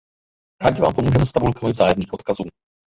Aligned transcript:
Rádi 0.61 0.81
vám 0.81 0.93
pomůžeme 0.93 1.25
s 1.25 1.31
tabulkami 1.31 1.71
vzájemných 1.73 2.13
odkazů. 2.13 2.43